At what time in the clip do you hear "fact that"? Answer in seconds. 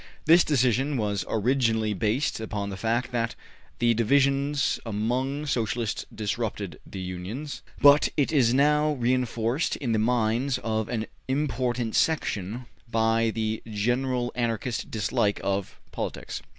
2.75-3.35